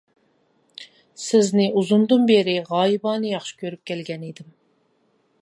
سىزنى 1.23 1.67
ئۇزۇندىن 1.81 2.25
بېرى 2.31 2.57
غايىبانە 2.71 3.35
ياخشى 3.35 3.55
كۆرۈپ 3.61 3.85
كەلگەن 3.93 4.27
ئىدىم. 4.31 4.51